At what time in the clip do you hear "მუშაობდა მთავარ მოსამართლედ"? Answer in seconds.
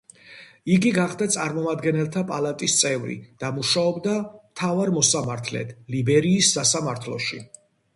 3.61-5.81